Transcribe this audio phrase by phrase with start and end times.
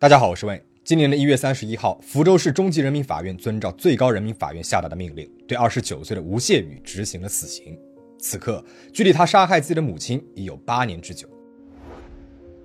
[0.00, 0.58] 大家好，我是魏。
[0.82, 7.78] 今年的一月三十一号，福州市中级人民法院遵照最高人民法院下达的命令，对二十九岁的吴谢宇执行了死刑。
[8.18, 11.28] 此刻，距离他杀害自己的母亲已有八年之久。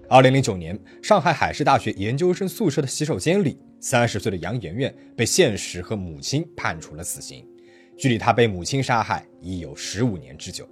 [0.07, 7.45] 二零零九年，上海海事大学研究生宿舍的洗手间里，三十岁的杨媛媛被现实和母亲判处了死刑，
[7.97, 10.65] 距离他被母亲杀害已有十五年之久。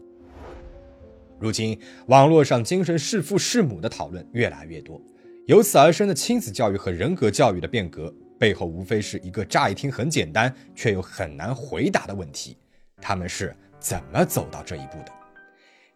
[1.42, 5.02] 如今，网络上精神弑父弑母的讨论越来越多。
[5.46, 12.56] 由此而生的亲子教育和人格教育的变革，背后无非是一个乍一听很简单却又很难回答的问题：
[13.02, 15.12] 他们是怎么走到这一步的？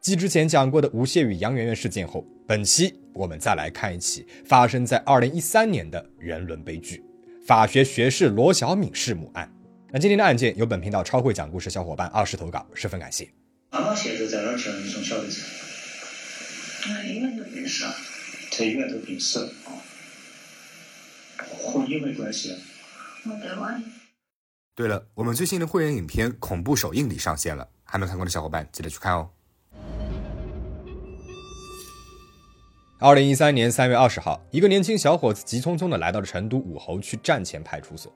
[0.02, 7.02] 继之前讲过的吴谢与杨媛媛事件后，本期我们再来看一起发生在二零一三年的人伦悲剧——
[7.48, 9.50] 法学学士罗小敏弑母案。
[9.94, 13.30] 那今天的案件由本频道超会讲故事小伙伴二十投稿，十分感谢。
[13.72, 14.56] 妈妈现在在哪儿？
[14.58, 17.38] 你从小的时候，那医院
[18.58, 18.66] 都病死了。
[18.66, 19.52] 在医院都病死了，
[21.38, 22.56] 和你没关系。
[24.74, 29.30] 对了，我们最新的会员影片《恐怖首映礼》上线了，还没看过的小伙伴记得去看哦。
[33.00, 38.12] 二零一三年三月二十号，一个年轻小伙子急匆匆的来到了成都武侯区站前派出所。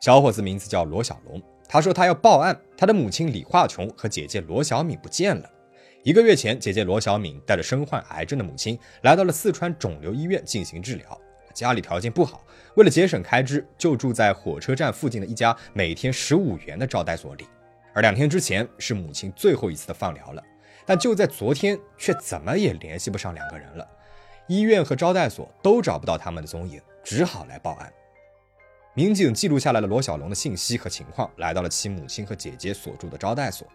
[0.00, 5.50] 小伙子名字叫罗小龙，他说他要报案，他的母亲李化琼和姐姐罗小敏不见了。
[6.04, 11.18] 一个月前，姐姐罗小敏带着身患癌症的母亲来到了四川肿瘤医院进行治疗。
[11.54, 17.46] 家里条件不好，为了节省开支，就住在火车站附近的一家每天十五元的招待所里。
[17.94, 20.42] 而两天之前是母亲最后一次的放疗了，
[20.84, 23.88] 但就在昨天，却怎么也联系不上两个人了。
[24.46, 27.90] 医院和招待所都找不到他们的踪影，只好来报案。
[28.92, 33.66] 民警记录下来了罗小龙的信息和情况，来到了其母亲和姐姐所住的招待所。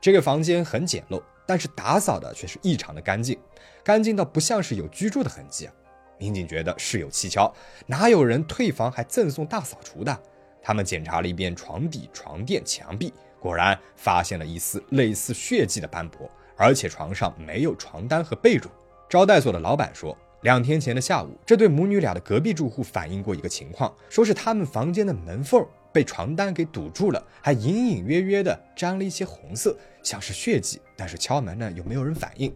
[0.00, 1.22] 这个房间很简陋。
[1.48, 3.38] 但是打扫的却是异常的干净，
[3.84, 5.72] 干净到不像是有居住的痕迹啊！
[6.18, 7.54] 民警觉得事有蹊跷，
[7.86, 10.20] 哪有人退房还赠送大扫除的？
[10.60, 18.66] 他们检查了一遍床底、床垫、墙壁，果然发现了一丝类似血迹的斑驳，而且床上没有床单和被褥。
[19.08, 25.64] 招待所的老板说，两天前的下午，这对母女俩的隔壁住户反映过一个情况，说是他们房间的门缝。
[25.96, 30.78] 被床单给堵住了，还隐隐约约的沾了一些红色，像是血迹。
[30.94, 32.54] 但是敲门呢，又没有人反应。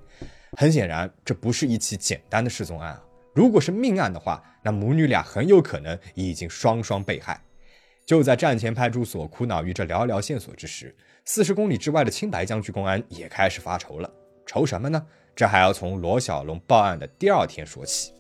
[0.59, 3.03] 很显然，这不是一起简单的失踪案啊！
[3.35, 7.43] 如果是命案的话，那母女俩很有可能已经双双被害。
[8.05, 14.11] 就在站前派出所苦恼于这寥寥线索之时，四十公里之外的青白江区公安也开始发愁了。
[14.45, 15.03] 愁什么呢？
[15.35, 18.13] 这还要从罗小龙报案的第二天说起。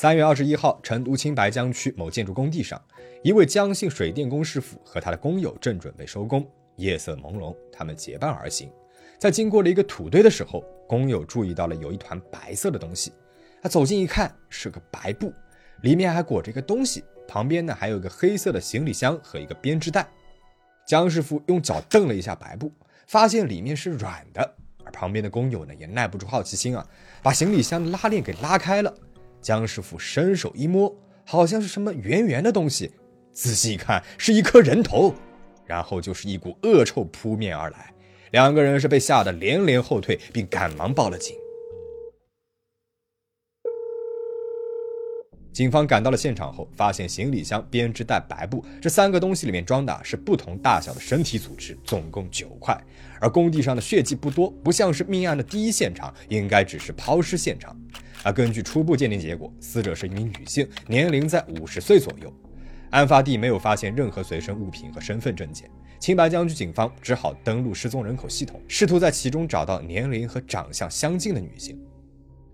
[0.00, 2.80] 三月二十一号，成都青白江区某建筑工地上。
[3.22, 6.42] 一位江姓水电工师傅和他的工友正准备收工，
[6.76, 8.72] 夜色朦胧，他们结伴而行，
[9.18, 13.12] 在经过了一个土堆的时候，工友注意到了有一团白色的东西，
[13.60, 15.30] 他走近一看，是个白布，
[15.82, 20.08] 里面还裹着一个东西，旁边呢还有一个黑色的行李箱和一个编织袋。
[20.86, 22.72] 江师傅用脚蹬了一下白布，
[23.06, 26.88] 发现里面是软的，而旁边的工友呢也耐不住好奇心啊，
[27.22, 28.94] 把行李箱的拉链给拉开了，
[29.40, 32.90] 江师傅伸手一摸，好像是什么圆圆的东西。
[33.32, 35.14] 仔细一看，是一颗人头，
[35.64, 37.94] 然后就是一股恶臭扑面而来，
[38.32, 41.36] 两个人是被吓得连连后退，并赶忙报了警。
[45.52, 52.76] 警方赶到了现场后，发现行李箱、编织袋、白布这三个东西里面装的是不同大小的身体组织，总共九块。
[53.20, 57.79] 而工地上的血迹不多，不像是命案的第一现场，应该只是抛尸现场。
[58.22, 62.32] 而根据初步鉴定结果，死者是一名女性，年龄在五十岁左右。
[62.90, 65.70] 案发地没有发现任何随身物品和身份证件，
[66.00, 71.78] 青白江区警方只好登录失踪人口系统，试图在其中找到年龄和长相相近的女性。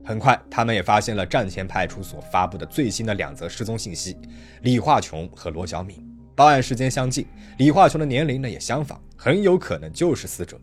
[0.05, 4.17] 很快，他们也发现了站前派出所发布的最新的两则失踪信息：
[4.63, 6.05] 李化琼和罗小敏。
[6.35, 10.61] 报案时间相近，李化琼的年龄呢也相仿，很有可能就是死者。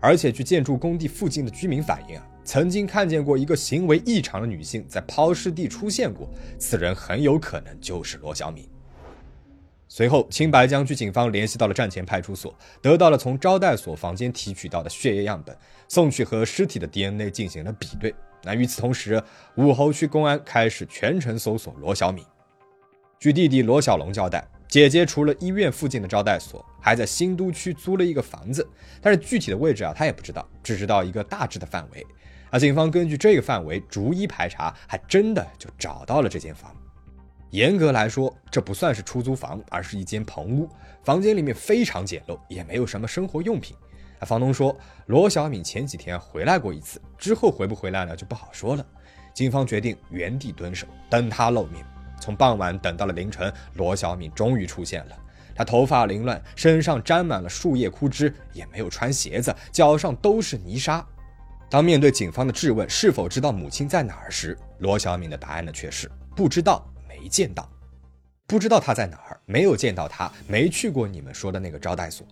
[0.00, 8.68] 而且，据建筑工地附近的居民反映啊，曾经看见过一个行为异常的女性在抛尸地出现过，此人很有可能就是罗小敏。
[9.88, 15.54] 随后，青白江区警方联系到了站前派出所，得到了从招待所房间提取到的血液样本，
[15.86, 18.14] 送去和尸体的 DNA 进行了比对。
[18.42, 19.22] 那与此同时，
[19.56, 22.24] 武侯区公安开始全程搜索罗小敏。
[23.20, 28.66] 据弟弟罗小龙交代，姐姐除了医院附近的招待所，还在新都区租了一个房子，
[29.00, 32.04] 但是具体的位置啊，他也不知道，只知道一个大致的范围。
[32.52, 36.70] 而警方根据这个范围逐一排查，还真的就找到了这间房。
[37.48, 40.68] 严格来说，这不算是出租房，而是一间棚屋。
[41.02, 43.74] 房间里面非常简陋，也没有什么生活用品。
[44.26, 48.86] 房东说，罗小敏前几天回来过一次，之后回不回来呢，就不好说了。
[49.32, 51.82] 警方决定原地蹲守，等他露面。
[52.20, 55.18] 从傍晚等到了凌晨，罗小敏终于出现了。
[55.54, 61.04] 她头发凌乱，身上沾满了树叶枯枝，也没有穿鞋子，脚上都是泥沙。
[61.72, 67.66] 当面对警方的质问是否知道母亲在哪儿时，罗小敏的答案呢却是不知道，没见到，
[68.46, 72.26] 不知道她在哪儿，没有见到她，没去过你们说的那个招待所。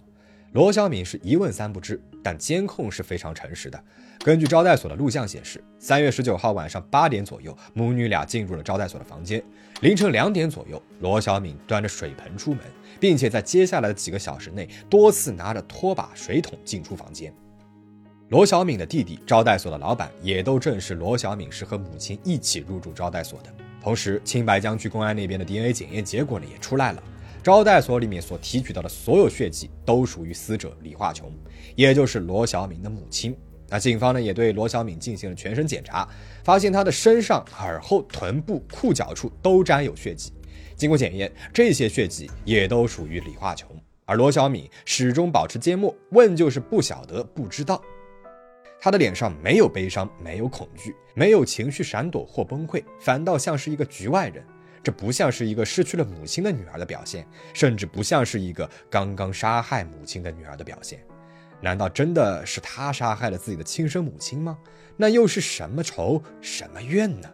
[0.53, 3.83] 罗小敏是一问三不知，但监控是非常诚实的。
[4.19, 9.43] 根据招待所的录像显示，三月十九号晚上八点左右，母女俩进入了招待所的房间。
[9.81, 12.61] 凌晨两点左右，罗小敏端着水盆出门，
[13.01, 17.35] 并且在接下来的几个小时内多次拿着拖把、水桶进出房间。
[18.31, 23.53] 罗小敏的弟弟，招待所的老板，也都证实罗小敏是和母亲一起入住招待所的。
[23.83, 27.03] 同时，青白江区公安那边的 DNA 检验结果呢也出来了。
[27.43, 31.33] 招待所里面所提取到的所有血迹都属于死者李化琼，
[31.75, 33.37] 也就是罗小敏的母亲。
[33.69, 36.09] 那警方呢也对罗小敏进行了全身检查，
[36.45, 40.33] 发现她的身上、耳后、臀部、裤脚处都沾有血迹。
[40.77, 43.69] 经过检验，这些血迹也都属于李化琼。
[44.05, 47.83] 而罗小敏始终保持缄默，问就是不晓得、不知道。
[48.81, 54.43] 他的脸上没有悲伤，没有恐惧，没有情绪闪躲或崩溃，反倒像是一个局外人。
[54.83, 61.05] 这不像是一个失去了母亲的女儿的表现，甚至不像是一个刚刚杀害母亲的女儿的表现。
[61.61, 64.57] 难道真的是他杀害了自己的亲生母亲吗？
[64.97, 67.29] 那又是什么仇什么怨呢？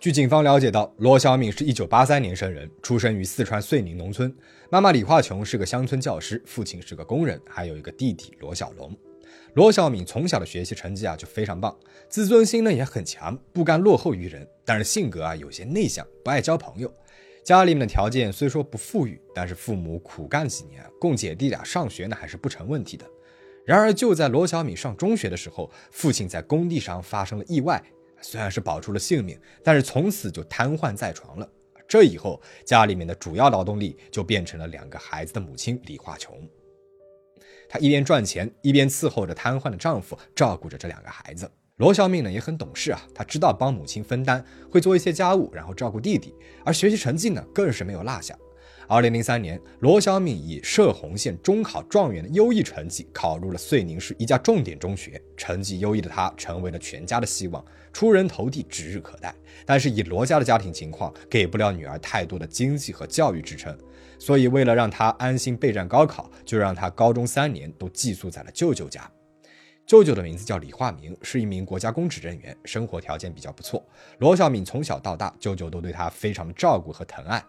[0.00, 4.34] 据警方了解到，罗小敏是一九八三年生人，出生于四川遂宁农村。
[4.70, 8.96] 妈妈李化琼是个乡村教师，父亲是个工人，还有一个弟弟罗小龙。
[9.52, 11.76] 罗小敏从小的学习成绩啊就非常棒，
[12.08, 16.90] 自尊心呢也很强，不甘落后于人，但是性格啊有些内向，不爱交朋友。
[17.44, 23.04] 家里面的条件虽说不富裕，但是父母苦干几年，供姐弟俩上学呢还是不成问题的。
[23.66, 27.82] 然而就在罗小敏上中学的时候，父亲在工地上发生了意外，
[28.20, 31.48] 虽然是保住了性命，但是从此就瘫痪在床了。
[31.88, 36.48] 这以后，家里面的主要劳动力就变成了两个孩子的母亲李化琼。
[37.68, 41.50] 她一边赚钱，一边伺候着瘫痪的丈夫，照顾着这两个孩子。
[41.76, 46.34] 罗小敏呢也很懂事啊，她知道帮母亲分担，会做一些家务，然后照顾弟弟，
[46.64, 48.38] 而学习成绩呢更是没有落下。
[48.92, 59.32] 二零零三年，罗小敏以射洪县中考状元的优异成绩考入了遂宁市一家重点中学，成绩优异的她成为了全家的希望，出人头地指日可待。
[59.64, 63.78] 但是以罗家的家庭情况，给不了女儿太多的经济和教育支撑。
[64.18, 69.08] 所以，为了让他安心备战高考，就让他高中三年都寄宿在了舅舅家。
[69.86, 73.84] 舅舅的名字叫李化明，是一名国家公职人员，生活条件比较不错。
[74.18, 77.40] 罗小敏从小到大，舅舅都对他非常的照顾和疼爱。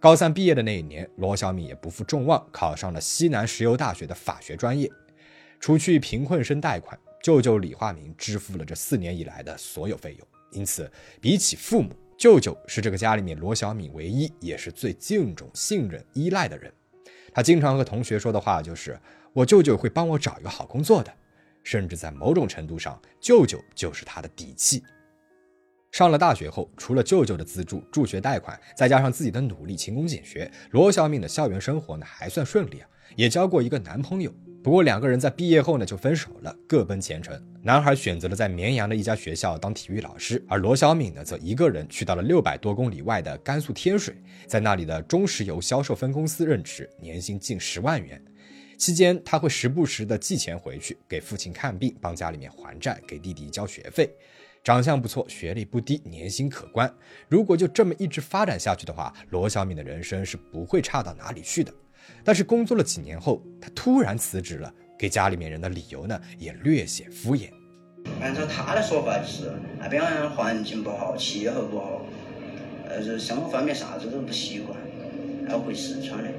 [0.00, 4.90] 高三毕业的那一年，罗小敏也不负众望，考上了西南石油大学的法学专业。
[5.60, 10.26] 除去贫困生贷款，舅舅李化明支付了这四年以来的所有费用。
[10.52, 11.90] 因此，比起父母。
[12.16, 16.72] 舅舅是这个家里面罗小敏唯一也是最敬重、信任、依赖的人。
[17.32, 18.98] 他经常和同学说的话就是
[19.32, 21.12] ：“我舅舅会帮我找一个好工作的。”
[21.62, 24.82] 甚至在某种程度上，舅舅就是他的底气。
[25.92, 34.32] 上了大学后，除了舅舅的资助、助学贷款，再加上自己的努力、勤工俭学，罗小敏的校园生活呢还算顺利啊，也交过一个男朋友。
[34.62, 37.34] 不过两个人在毕业后呢就分手了，各奔前程。
[37.62, 44.14] 男孩选择了在绵阳的一家学校当体育老师，而罗小敏呢则一个人去到了六百多公里外的甘肃天水，
[44.46, 48.22] 在那里的中石油销售分公司任职，年薪近十万元。
[48.78, 54.10] 期间他会时不时的寄钱回去给父亲看病，帮家里面还债，给弟弟交学费。
[54.62, 56.92] 长相不错，学历不低，年薪可观。
[57.28, 61.72] 如果就这么一直发展下去的话，罗小敏的人生是不会差到哪里去的。
[62.22, 67.50] 但是工作了几年后，他突然辞职了，给家里面人的理由呢，也略显敷衍。
[68.20, 72.02] 按照他的说法，就是那边环境不好，气候不好，
[72.86, 74.78] 呃，这生活方面啥子都不习惯，
[75.48, 76.30] 要回四川的。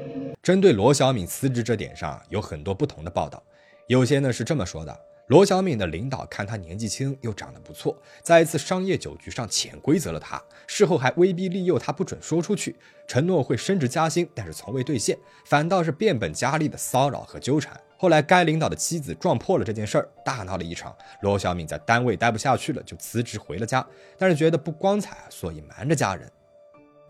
[0.43, 3.41] 针对罗小敏辞职这点上，有很多不同的报道，
[3.87, 4.99] 有些呢是这么说的。
[5.31, 12.75] 罗小敏的领导看他年纪轻又长得不错，在一次商业酒局上潜规则了他，事后还威逼利诱他不准说出去，
[13.07, 17.79] 承诺会升职加薪，但是从未兑现，反倒是变本加厉的骚扰和纠缠。
[17.95, 20.93] 后来该领导的妻子撞破了这件事儿，大闹了一场。
[21.21, 26.29] 罗小敏在单位待不下去了，就辞职回了家，但是觉得不光彩，所以瞒着家人。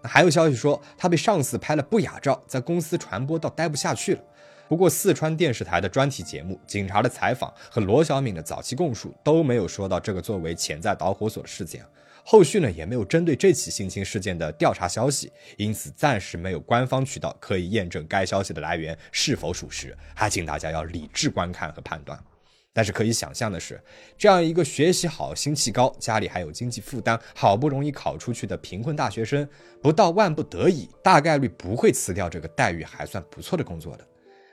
[0.03, 4.21] 还有消息说她被上司拍了不雅照，在公司传播到待不下去了。
[4.71, 11.85] 不过，四川电视台的专题节目、警察的采访和罗小敏的早期供述都没有说到这个作为潜在导火索的事件。
[12.23, 19.93] 后续呢，也没有针对这起性侵事件的调查消息，因此暂时没有官方渠道可以验证该消息的来源是否属实。
[20.15, 22.17] 还请大家要理智观看和判断。
[22.71, 23.77] 但是可以想象的是，
[24.17, 29.45] 这样一个学习好、心气高、家里还有经济负担、好不容易考出去的贫困大学生，
[29.83, 34.07] 不到万不得已，大概率不会辞掉这个待遇还算不错的工作的。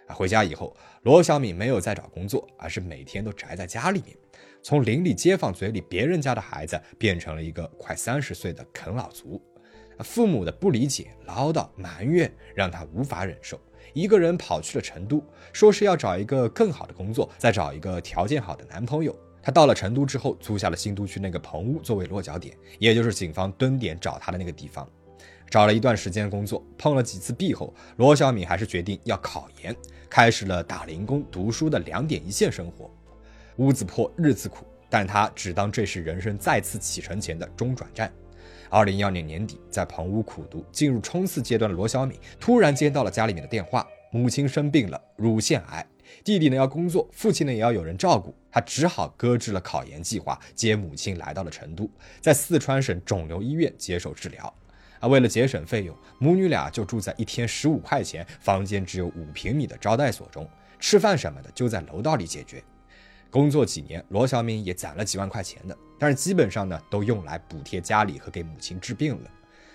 [0.08, 4.16] 啊，回家以后，罗小敏没有再找工作，而是每天都宅在家里面，
[4.62, 9.40] 从邻里街坊嘴里别人家的孩子，变成了一个快三十岁的啃老族。
[10.00, 13.60] 父母的不理解、唠叨、埋怨，让他无法忍受。
[13.94, 15.22] 一个人跑去了成都，
[15.52, 19.16] 说是要找一个更好的工作，再找一个条件好的男朋友。
[19.42, 24.88] 他到了成都之后，租下了新都区那个棚屋作为落脚点，也就是警方蹲点找他的那个地方。
[25.50, 29.74] 找了一段时间工作，碰了几次壁后，罗小敏还是决定要考研，
[30.10, 32.90] 开始了打零工、读书的两点一线生活。
[33.56, 38.12] 屋子破，日子苦，但他只当这是人生再次启程前的中转站。
[38.70, 45.86] 二零一二年年底，在棚屋苦读、进入冲刺阶段的罗小敏，突然接到了家里面的电话，母亲生病了，乳腺癌，
[46.22, 51.90] 弟弟呢要工作，父亲呢也要有人照顾，他只好搁置了考研计划，接母亲来到了成都，
[52.20, 54.54] 在四川省肿瘤医院接受治疗。
[55.00, 60.48] 啊，为了节省费用，母女俩就住在一天十五块钱、房间只有五平米的招待所中，
[60.80, 62.62] 吃饭什么的就在楼道里解决。
[63.30, 69.30] 工作几年，罗小敏也攒了几万块钱的，但是基本上呢都用来补贴家里和给母亲治病了。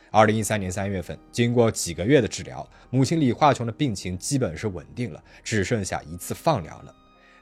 [0.10, 6.96] 二零一三年三月份，经过几个月的治疗，母亲李化琼的病情基本是稳定了，只剩下一次放疗了。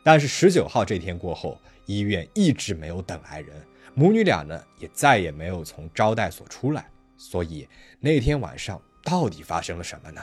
[0.03, 3.55] 但是十九号这天过后，医院一直没有等来人，
[3.93, 6.89] 母女俩呢也再也没有从招待所出来。
[7.23, 10.21] 所以那天晚上到底发生了什么呢？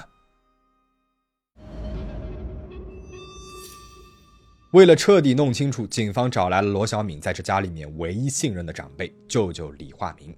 [4.73, 10.37] 为了彻底弄清楚，警方找来了罗小敏在这家里面唯一信任的长辈舅舅李化明。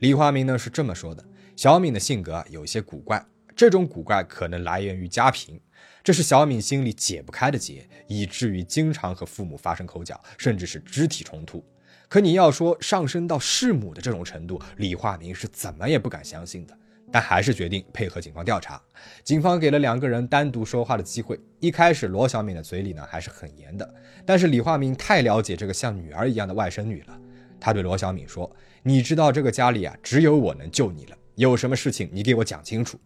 [0.00, 1.24] 李化明呢是这么说的：
[1.54, 3.24] 小敏的性格有些古怪，
[3.54, 5.60] 这种古怪可能来源于家贫，
[6.02, 11.64] 这是小敏心里解不开的结，以至于经常和父母发生口角，甚至是肢体冲突。
[12.10, 16.76] 可你要说上升到弑母的这种程度，李化明是怎么也不敢相信的。
[17.12, 18.80] 但还是决定配合警方调查。
[19.22, 21.38] 警方给了两个人单独说话的机会。
[21.60, 23.94] 一开始，罗小敏的嘴里呢还是很严的，
[24.26, 27.16] 但是李化明太了解这个像女儿一样的外甥女了。
[27.60, 28.50] 他对罗小敏说
[28.82, 31.16] ：“你知道这个家里啊，只有我能救你了。
[31.36, 32.98] 有什么事情你给我讲清楚。”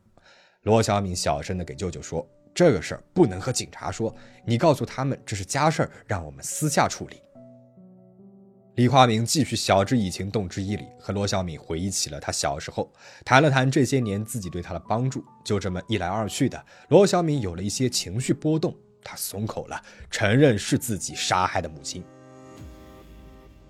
[0.64, 4.14] 罗小敏小声的给舅舅说：“这个事儿不能和警察说，
[4.46, 7.20] 你告诉他们这是家事儿，让我们私下处理。”
[8.76, 12.92] 李化明继续晓之以情，动之以理，和罗小敏回忆起了他小时候，
[13.24, 15.24] 谈了谈这些年自己对他的帮助。
[15.44, 22.02] 就这么一来二去的，罗小敏有了一些情绪波动，他松口了，承认是自己杀害的母亲。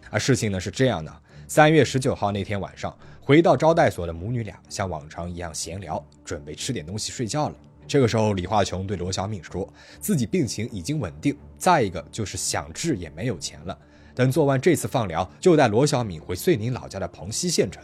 [0.08, 7.54] 而事情呢是这样的：三月十九号那天晚上，回到招待所的母女俩像往常一样闲聊，准备吃点东西睡觉了。
[7.86, 9.70] 这个时候，李化琼对罗小敏说，
[10.00, 13.78] 自己病情已经稳定，再一个就是想治也没有钱了。
[14.14, 17.82] 等做完这次放疗，就带罗小敏回遂宁老家的蓬溪县城。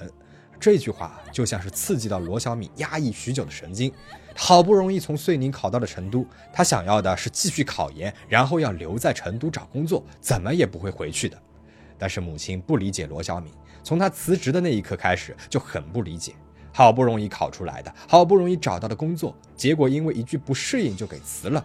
[0.60, 3.92] 这句话就像是刺激到罗小敏压抑许久的神经。
[4.36, 11.36] 好不容易从遂宁考到了成都，他想要的是继续考研，然后要留在成都找工作，怎么也不会回去的。
[11.98, 16.34] 但是母亲不理解罗小敏，从他辞职的那一刻开始就很不理解。
[16.72, 21.62] 好不容易考出来的，好不容易找到的工作，结果因为一句不适应就给辞了。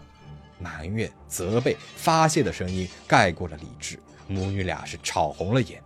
[0.58, 3.98] 埋怨、责备、发泄的声音盖过了理智。
[4.26, 5.82] 母女俩是吵红了眼。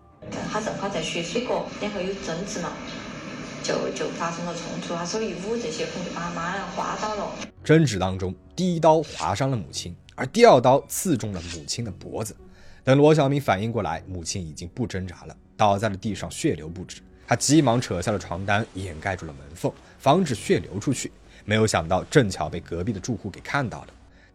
[0.52, 2.72] 他正好在学水果，然后有争执嘛，
[3.62, 4.94] 就就发生了冲突。
[4.94, 7.32] 他手一捂，这些可能就把他妈划倒了。
[7.64, 12.36] 争执当中，第一刀划伤了母亲，而第二刀刺中了母亲的脖子。
[12.82, 17.00] 等罗小明反应过来，母亲已经不挣扎了，倒在了地上，血流不止。
[17.26, 21.12] 他急忙扯下了床单，掩盖住了门缝，防止血流出去。
[21.44, 23.88] 没有想到，正巧被隔壁的住户给看到了。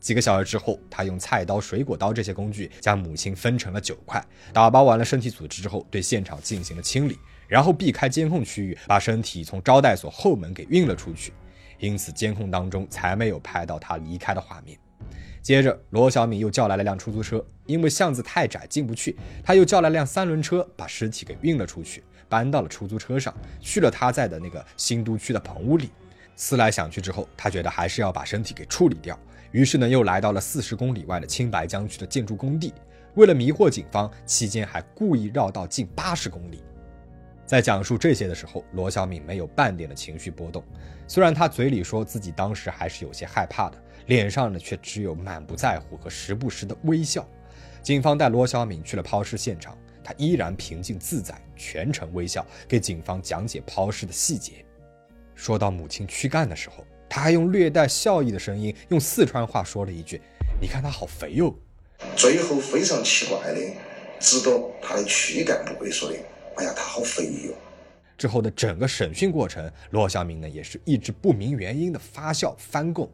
[0.05, 11.33] 几个小时之后，他用菜刀、水果刀这些工具将母亲分成了九块，打包完了身体组织之后，对现场进行了清理，然后避开监控区域，把身体从招待所后门给运了出去。
[11.79, 14.77] 因此，监控当中才没有拍到他离开的画面。
[15.41, 25.89] 接着，罗小敏又叫来了辆出租车，因为巷子太窄进不去，他又叫来辆三轮车，把尸体给运了出去，搬到了出租车上，去了他在的那个新都区的棚屋里。
[26.35, 29.17] 思来想去之后，他觉得还是要把身体给处理掉。
[29.55, 32.74] 于是呢，又来到了四十公里外的青白江区的建筑工地。
[33.13, 36.62] 为了迷惑警方，期间还故意绕道近八十公里。
[37.45, 40.62] 在讲述这些的时候，罗小敏没有半点的情绪波动。
[41.07, 47.25] 虽然他嘴里说自己当时还是有些害怕的，脸上呢却只有满不在乎和时不时的微笑。
[47.81, 54.65] 警方带罗小敏去了抛尸现场，他依然平静自在，全程微笑，给警方讲解抛尸的细节。
[55.33, 56.85] 说到母亲躯干的时候。
[57.09, 60.21] 他还用略带笑意的声音，用四川话说了一句
[60.59, 61.53] ：“你看他好肥哟。”
[62.15, 63.59] 最后非常奇怪的，
[64.19, 66.17] 直到他的躯干部会说的
[66.57, 67.53] ：“哎呀，他好肥哟。”
[68.17, 73.09] 之后的整个审讯过程，罗小明呢也是一直不明原因的发笑翻供。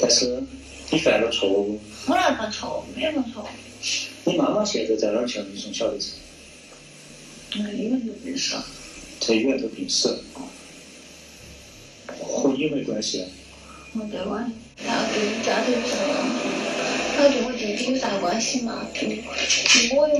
[0.00, 0.42] 但是
[0.90, 2.84] 你犯了错误，我哪犯错误？
[2.96, 3.46] 没犯错误。
[4.24, 5.40] 你妈妈现在在哪儿瞧？
[5.42, 6.12] 你从小的时
[7.58, 8.64] 候，在医院都病死了。
[9.20, 10.18] 在医院都病死了，
[12.20, 13.28] 和你没关系啊。
[13.94, 14.54] 没得关系，
[14.86, 16.40] 那跟我家庭有啥关系？
[17.18, 18.86] 那跟我弟弟有啥关系嘛？
[18.94, 20.14] 跟跟我有，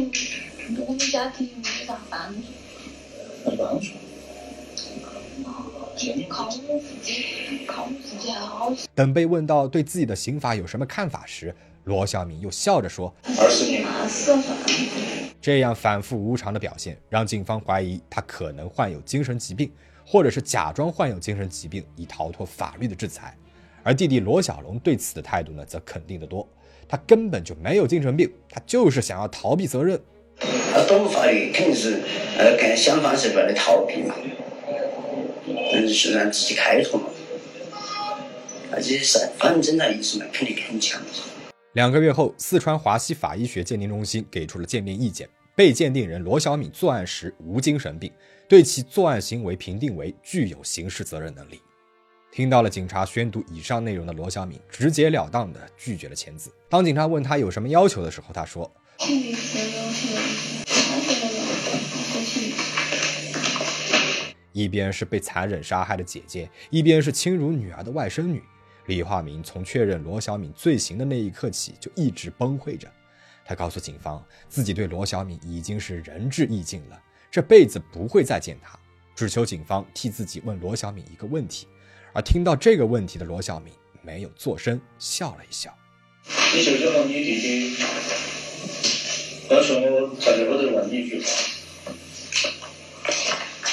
[0.76, 2.42] 跟我们家庭有啥帮助？
[3.50, 3.88] 没帮助。
[6.28, 7.24] 靠我自己，
[7.66, 8.74] 靠我自己好。
[8.94, 13.84] 等被问到对自己的刑法有什么看法时，罗小敏又笑着说：“二十年。”
[15.42, 19.70] 这样反复无常的表现，让警方怀疑他可能患有精神疾病，
[20.06, 23.37] 或者是假装患有精神疾病以逃脱法律的制裁。
[23.82, 26.49] 而弟弟罗小龙对此的态度呢，则肯定的多。
[26.88, 30.00] 他根本就没有精神病，他就是想要逃避责任。
[30.72, 32.00] 他懂法律，肯定是
[32.38, 34.14] 呃敢想方设法的逃避嘛，
[35.46, 37.06] 嗯，是让自己开脱嘛。
[38.70, 41.02] 而且是反侦查意识嘛，肯定很强。
[41.72, 45.26] 两个月后，四川华西法医学鉴定中心给出了鉴定意见，
[45.56, 48.12] 被鉴定人罗小敏作案时无精神病，
[48.46, 51.62] 对其作案行为评定为具有刑事责任能力。
[52.30, 56.52] 听到了警察宣读以上内容的罗小敏，直截了当地拒绝了签字。
[56.68, 58.70] 当警察问他有什么要求的时候，他说
[64.52, 68.42] ：“一边是被残忍杀害的姐姐，一边是亲如女儿的外甥女。”
[68.86, 72.90] 李化明从确认罗小敏罪行的那一刻起，就一直崩溃着。
[73.44, 78.78] 他告诉警方，自己对罗小敏已经是仁至义尽了，这辈子不会再见她，
[79.14, 81.66] 只求警方替自己问罗小敏一个问题。
[82.12, 83.72] 而听到这个问题的罗小敏
[84.02, 85.76] 没有作声，笑了一笑。
[86.54, 87.76] 你舅舅和你弟弟
[89.50, 91.26] 要求我在这问你一句话，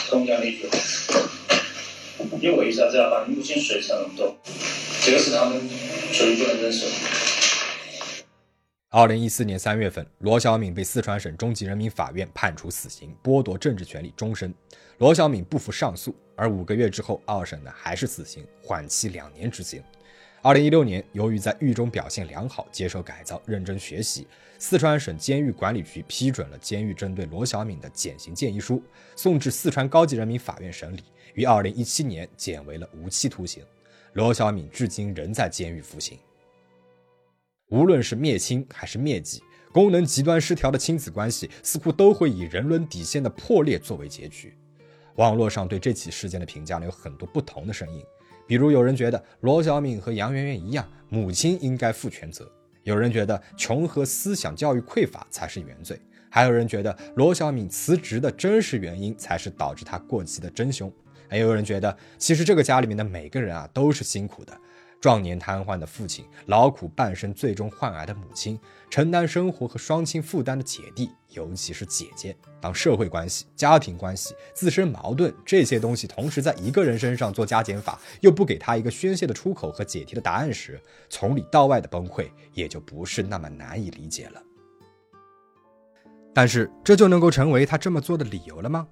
[0.10, 0.78] 同样的一句话：
[2.40, 4.36] 你为啥子要把你母亲睡成那么多？
[5.02, 5.62] 这个是他们
[6.12, 6.86] 最不能忍受。
[8.90, 14.54] 二零一四年三月份，罗小敏被四川省中级人民法院判处死刑，剥夺政治权利终身。
[14.98, 19.82] 罗小敏不服上诉，而五个月之后，二审呢还是死刑，缓期两年执行。
[20.42, 24.26] 二零一六年，由于在狱中表现良好，接受改造，认真学习，
[24.58, 28.82] 四川省监狱管理局批准了监狱针对罗小敏的减刑建议书，
[29.16, 31.04] 送至四川高级人民法院审理，
[31.36, 33.64] 于二零一七年减为了无期徒刑。
[34.14, 36.18] 罗小敏至今仍在监狱服刑。
[37.70, 39.42] 无论是灭亲还是灭己，
[39.72, 44.58] 功能极端失调的亲子关系似乎都会以人伦底线的破裂作为结局。
[45.16, 48.04] 网络上对这起事件的评价呢有很多不同的声音，
[48.48, 52.46] 比如有人觉得罗小敏和杨媛媛一样，母亲应该负全责；
[52.84, 55.96] 有人觉得穷和思想教育匮乏才是原罪；
[56.32, 60.92] 还有人觉得罗小敏辞职的真实原因才是导致她过气的真凶。
[61.30, 64.60] 还有人觉得，其实这个家里面的每个人啊都是辛苦的：
[65.00, 72.36] 壮年瘫痪的父亲，劳苦半生最终患癌的母亲，承担生活和双亲负担的姐弟，尤其是姐姐。
[72.60, 84.44] 当社会关系、家庭关系、自身矛盾这些东西同时在一个人身上做加减法，又不给他一个宣泄的出口和解题的答案时，从里到外的崩溃也就不是那么难以理解了。
[86.34, 88.88] 但是，这就能够成为他这么做的理由了吗？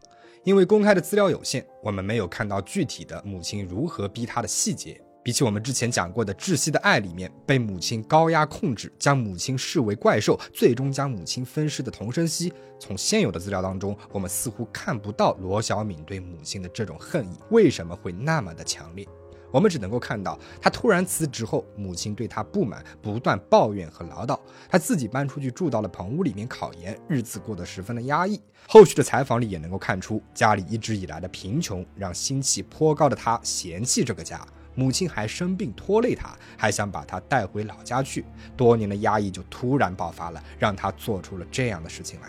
[0.48, 4.98] 因为公开的资料有限，我们没有看到具体的母亲如何逼他的细节。
[5.22, 19.06] 比起我们之前讲过的《窒息的爱》里面被母亲高压控制，将母亲视为怪兽，最终将母亲分尸的童生熙，从现有的资料当中，我们似乎看不到罗小敏对母亲的这种恨意为什么会那么的强烈。
[19.52, 24.40] 我们只能够看到，他突然辞职后，母亲对他不满，不断抱怨和唠叨。
[24.70, 28.40] 他自己搬出去住到了棚屋里面考研，日子过得十分的压抑。
[28.68, 34.46] 后续的采访里也能够看出，家里一直以来的贫穷让心气颇高的他嫌弃这个家。
[34.76, 38.24] 母亲还生病拖累他，还想把他带回老家去。
[38.56, 42.28] 多年的压抑就突然爆发了，让他做出了这样的事情来。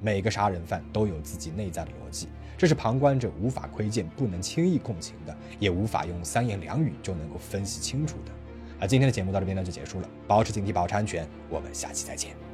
[0.00, 2.28] 每个杀人犯都有自己内在的逻辑。
[2.58, 8.32] 这是旁观者无法窥见、不能轻易共情的，也无法用三言两语就能够分析清楚的。
[8.80, 12.47] 那今天的节目到这边呢就结束了，保持警惕，保持安全，我们下期再见。